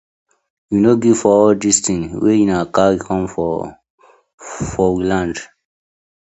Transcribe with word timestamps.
We 0.71 0.77
no 0.83 0.93
gree 1.01 1.13
for 1.21 1.33
all 1.41 1.53
dis 1.63 1.77
tinz 1.85 2.07
wey 2.23 2.39
una 2.45 2.57
karry 2.75 2.97
com 3.07 3.23
for 3.33 3.53
we 4.95 5.03
land. 5.11 5.37